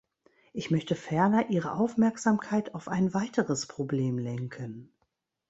Ich 0.51 0.71
möchte 0.71 0.95
ferner 0.95 1.51
Ihre 1.51 1.73
Aufmerksamkeit 1.73 2.73
auf 2.73 2.87
ein 2.87 3.13
weiteres 3.13 3.67
Problem 3.67 4.17
lenken. 4.17 4.91